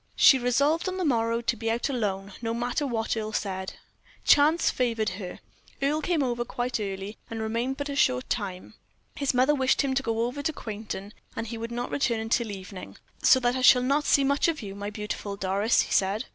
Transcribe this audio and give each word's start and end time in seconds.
She 0.15 0.39
resolved 0.39 0.89
on 0.89 0.97
the 0.97 1.05
morrow 1.05 1.41
to 1.41 1.55
be 1.55 1.69
out 1.69 1.87
alone, 1.87 2.33
no 2.41 2.55
matter 2.55 2.87
what 2.87 3.15
Earle 3.15 3.33
said. 3.33 3.73
Chance 4.25 4.71
favored 4.71 5.09
her. 5.09 5.41
Earle 5.79 6.01
came 6.01 6.23
over 6.23 6.43
quite 6.43 6.79
early, 6.79 7.19
and 7.29 7.39
remained 7.39 7.77
but 7.77 7.87
a 7.87 7.95
short 7.95 8.27
time. 8.27 8.73
His 9.15 9.35
mother 9.35 9.53
wished 9.53 9.83
him 9.83 9.93
to 9.93 10.01
go 10.01 10.25
over 10.25 10.41
to 10.41 10.53
Quainton, 10.53 11.13
and 11.35 11.45
he 11.45 11.57
would 11.59 11.71
not 11.71 11.91
return 11.91 12.29
till 12.29 12.49
evening. 12.49 12.97
"So 13.21 13.39
that 13.41 13.55
I 13.55 13.61
shall 13.61 13.83
not 13.83 14.05
see 14.05 14.23
much 14.23 14.47
of 14.47 14.63
you, 14.63 14.73
my 14.73 14.89
beautiful 14.89 15.35
Doris," 15.35 15.81
he 15.81 15.91
said. 15.91 16.25